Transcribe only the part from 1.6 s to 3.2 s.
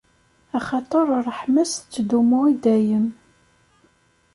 tettdumu i dayem!